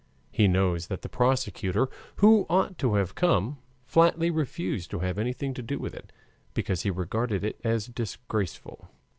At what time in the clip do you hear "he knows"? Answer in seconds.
0.31-0.87